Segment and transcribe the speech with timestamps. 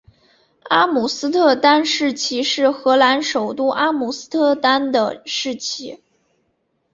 [0.63, 5.99] 阿姆斯特丹市旗是荷兰首都阿姆斯特丹的市旗。